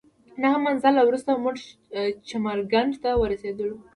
نهه 0.41 0.57
منزله 0.65 1.01
وروسته 1.03 1.31
موږ 1.43 1.55
چمرکنډ 2.27 2.91
ته 3.03 3.09
ورسېدلو. 3.21 3.75